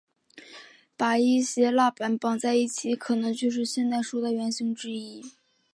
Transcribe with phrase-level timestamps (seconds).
[0.97, 5.23] 把一些蜡板绑在一起可能就是现代书的原型之一。